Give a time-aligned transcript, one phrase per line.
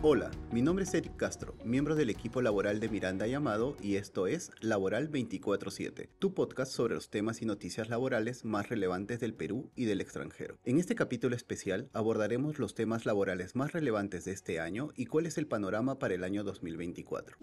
[0.00, 4.28] Hola, mi nombre es Eric Castro, miembro del equipo laboral de Miranda Llamado y esto
[4.28, 9.72] es Laboral 24-7, tu podcast sobre los temas y noticias laborales más relevantes del Perú
[9.74, 10.56] y del extranjero.
[10.64, 15.26] En este capítulo especial abordaremos los temas laborales más relevantes de este año y cuál
[15.26, 17.36] es el panorama para el año 2024.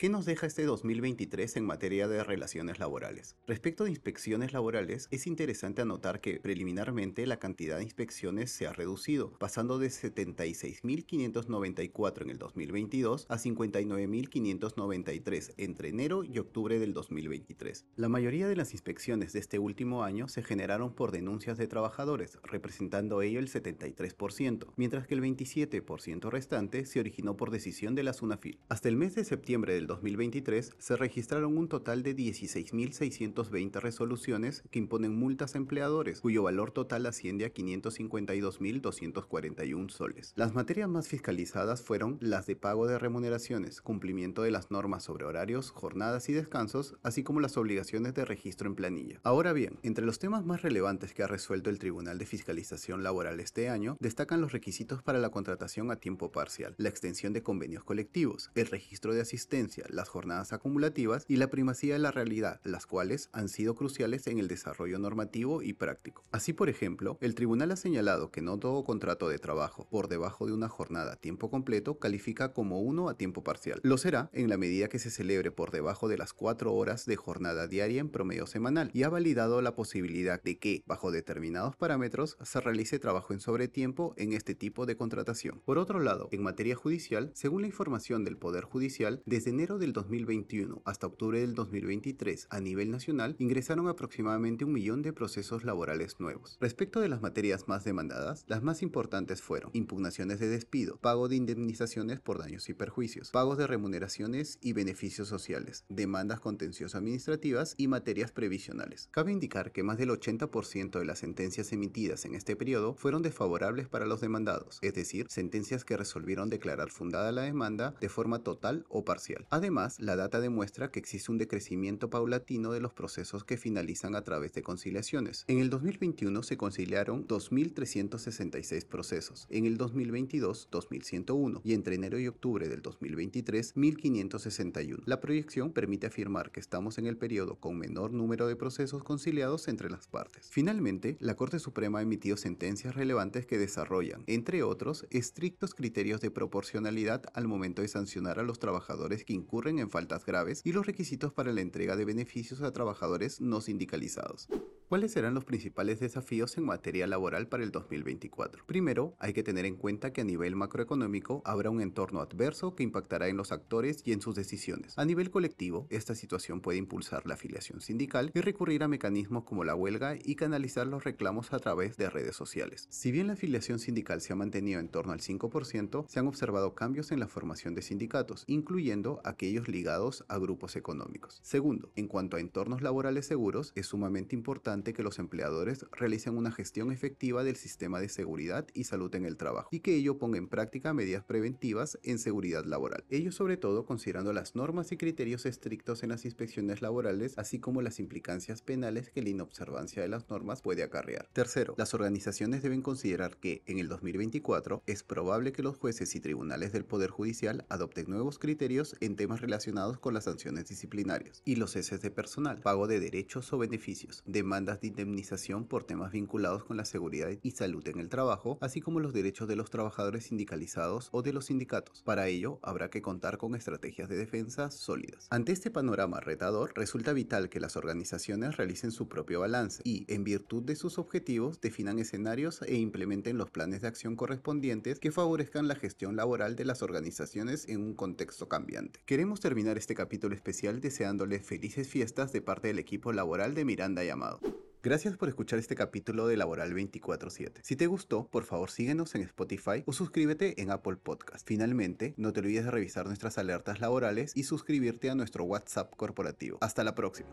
[0.00, 3.36] ¿Qué nos deja este 2023 en materia de relaciones laborales?
[3.46, 8.72] Respecto de inspecciones laborales, es interesante anotar que preliminarmente la cantidad de inspecciones se ha
[8.72, 17.84] reducido, pasando de 76.594 en el 2022 a 59.593 entre enero y octubre del 2023.
[17.96, 22.38] La mayoría de las inspecciones de este último año se generaron por denuncias de trabajadores,
[22.42, 28.14] representando ello el 73%, mientras que el 27% restante se originó por decisión de la
[28.14, 28.60] SUNAFIL.
[28.70, 34.78] Hasta el mes de septiembre del 2023 se registraron un total de 16.620 resoluciones que
[34.78, 40.32] imponen multas a empleadores, cuyo valor total asciende a 552.241 soles.
[40.36, 45.24] Las materias más fiscalizadas fueron las de pago de remuneraciones, cumplimiento de las normas sobre
[45.24, 49.18] horarios, jornadas y descansos, así como las obligaciones de registro en planilla.
[49.24, 53.40] Ahora bien, entre los temas más relevantes que ha resuelto el Tribunal de Fiscalización Laboral
[53.40, 57.82] este año, destacan los requisitos para la contratación a tiempo parcial, la extensión de convenios
[57.82, 62.86] colectivos, el registro de asistencia, las jornadas acumulativas y la primacía de la realidad, las
[62.86, 66.24] cuales han sido cruciales en el desarrollo normativo y práctico.
[66.32, 70.46] Así, por ejemplo, el tribunal ha señalado que no todo contrato de trabajo por debajo
[70.46, 73.80] de una jornada a tiempo completo califica como uno a tiempo parcial.
[73.82, 77.16] Lo será en la medida que se celebre por debajo de las cuatro horas de
[77.16, 82.36] jornada diaria en promedio semanal y ha validado la posibilidad de que, bajo determinados parámetros,
[82.42, 85.60] se realice trabajo en sobretiempo en este tipo de contratación.
[85.64, 89.92] Por otro lado, en materia judicial, según la información del Poder Judicial, desde enero del
[89.92, 96.18] 2021 hasta octubre del 2023 a nivel nacional ingresaron aproximadamente un millón de procesos laborales
[96.18, 96.56] nuevos.
[96.60, 101.36] Respecto de las materias más demandadas, las más importantes fueron impugnaciones de despido, pago de
[101.36, 107.88] indemnizaciones por daños y perjuicios, pagos de remuneraciones y beneficios sociales, demandas contenciosas administrativas y
[107.88, 109.08] materias previsionales.
[109.10, 113.88] Cabe indicar que más del 80% de las sentencias emitidas en este periodo fueron desfavorables
[113.88, 118.84] para los demandados, es decir, sentencias que resolvieron declarar fundada la demanda de forma total
[118.88, 119.46] o parcial.
[119.60, 124.24] Además, la data demuestra que existe un decrecimiento paulatino de los procesos que finalizan a
[124.24, 125.44] través de conciliaciones.
[125.48, 132.26] En el 2021 se conciliaron 2.366 procesos, en el 2022 2.101 y entre enero y
[132.26, 135.02] octubre del 2023 1.561.
[135.04, 139.68] La proyección permite afirmar que estamos en el periodo con menor número de procesos conciliados
[139.68, 140.48] entre las partes.
[140.50, 146.30] Finalmente, la Corte Suprema ha emitido sentencias relevantes que desarrollan, entre otros, estrictos criterios de
[146.30, 150.86] proporcionalidad al momento de sancionar a los trabajadores que incurren en faltas graves y los
[150.86, 154.48] requisitos para la entrega de beneficios a trabajadores no sindicalizados.
[154.90, 158.66] ¿Cuáles serán los principales desafíos en materia laboral para el 2024?
[158.66, 162.82] Primero, hay que tener en cuenta que a nivel macroeconómico habrá un entorno adverso que
[162.82, 164.98] impactará en los actores y en sus decisiones.
[164.98, 169.62] A nivel colectivo, esta situación puede impulsar la afiliación sindical y recurrir a mecanismos como
[169.62, 172.88] la huelga y canalizar los reclamos a través de redes sociales.
[172.90, 176.74] Si bien la afiliación sindical se ha mantenido en torno al 5%, se han observado
[176.74, 181.38] cambios en la formación de sindicatos, incluyendo aquellos ligados a grupos económicos.
[181.44, 186.50] Segundo, en cuanto a entornos laborales seguros, es sumamente importante que los empleadores realicen una
[186.50, 190.38] gestión efectiva del sistema de seguridad y salud en el trabajo y que ello ponga
[190.38, 193.04] en práctica medidas preventivas en seguridad laboral.
[193.10, 197.82] Ello sobre todo considerando las normas y criterios estrictos en las inspecciones laborales, así como
[197.82, 201.28] las implicancias penales que la inobservancia de las normas puede acarrear.
[201.32, 206.20] Tercero, las organizaciones deben considerar que en el 2024 es probable que los jueces y
[206.20, 211.56] tribunales del Poder Judicial adopten nuevos criterios en temas relacionados con las sanciones disciplinarias y
[211.56, 216.64] los ceses de personal, pago de derechos o beneficios, demanda de indemnización por temas vinculados
[216.64, 220.24] con la seguridad y salud en el trabajo, así como los derechos de los trabajadores
[220.24, 222.02] sindicalizados o de los sindicatos.
[222.02, 225.26] Para ello, habrá que contar con estrategias de defensa sólidas.
[225.30, 230.24] Ante este panorama retador, resulta vital que las organizaciones realicen su propio balance y, en
[230.24, 235.68] virtud de sus objetivos, definan escenarios e implementen los planes de acción correspondientes que favorezcan
[235.68, 239.00] la gestión laboral de las organizaciones en un contexto cambiante.
[239.06, 244.04] Queremos terminar este capítulo especial deseándoles felices fiestas de parte del equipo laboral de Miranda
[244.04, 244.40] Llamado.
[244.82, 247.60] Gracias por escuchar este capítulo de Laboral 24-7.
[247.62, 251.46] Si te gustó, por favor síguenos en Spotify o suscríbete en Apple Podcast.
[251.46, 256.56] Finalmente, no te olvides de revisar nuestras alertas laborales y suscribirte a nuestro WhatsApp corporativo.
[256.62, 257.28] Hasta la próxima.